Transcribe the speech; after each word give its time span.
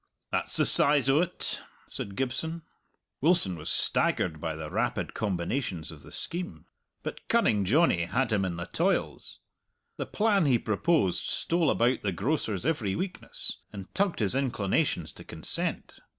"That's 0.31 0.57
the 0.57 0.65
size 0.65 1.11
o't," 1.11 1.61
said 1.85 2.15
Gibson. 2.15 2.63
Wilson 3.21 3.55
was 3.55 3.69
staggered 3.69 4.41
by 4.41 4.55
the 4.55 4.71
rapid 4.71 5.13
combinations 5.13 5.91
of 5.91 6.01
the 6.01 6.09
scheme. 6.11 6.65
But 7.03 7.27
Cunning 7.27 7.65
Johnny 7.65 8.05
had 8.05 8.31
him 8.31 8.43
in 8.43 8.55
the 8.55 8.65
toils. 8.65 9.41
The 9.97 10.07
plan 10.07 10.47
he 10.47 10.57
proposed 10.57 11.27
stole 11.27 11.69
about 11.69 12.01
the 12.01 12.11
grocer's 12.11 12.65
every 12.65 12.95
weakness, 12.95 13.59
and 13.71 13.93
tugged 13.93 14.17
his 14.21 14.33
inclinations 14.33 15.11
to 15.13 15.23
consent. 15.23 15.99